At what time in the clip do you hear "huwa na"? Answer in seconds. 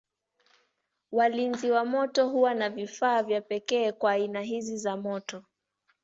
2.29-2.69